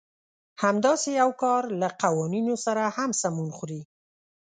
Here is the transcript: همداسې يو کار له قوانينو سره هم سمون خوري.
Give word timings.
همداسې 0.63 1.09
يو 1.21 1.29
کار 1.43 1.63
له 1.81 1.87
قوانينو 2.01 2.55
سره 2.65 2.83
هم 2.97 3.09
سمون 3.21 3.49
خوري. 3.57 3.81